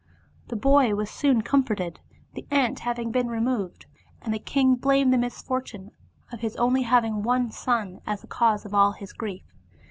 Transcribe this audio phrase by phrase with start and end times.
[0.47, 1.99] The boy was soon comforted,
[2.33, 3.85] the ant having been removed,
[4.23, 5.91] and the king blamed the misfortune
[6.31, 9.43] of his only having one son as the cause of all his grief.